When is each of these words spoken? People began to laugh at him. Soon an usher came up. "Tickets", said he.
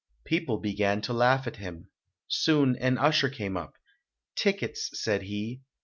People 0.23 0.57
began 0.57 0.99
to 1.01 1.13
laugh 1.13 1.45
at 1.45 1.57
him. 1.57 1.91
Soon 2.27 2.75
an 2.77 2.97
usher 2.97 3.29
came 3.29 3.55
up. 3.55 3.73
"Tickets", 4.35 4.89
said 4.99 5.21
he. 5.21 5.61